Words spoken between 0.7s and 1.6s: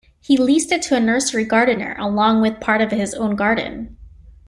it to a nursery